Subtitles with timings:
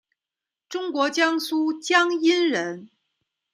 [0.67, 2.89] 中国江苏江阴人。